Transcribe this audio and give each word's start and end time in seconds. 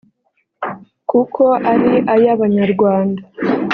kuko 1.09 1.43
ari 1.71 1.91
ay’ 2.13 2.25
abanyarwanda 2.35 3.21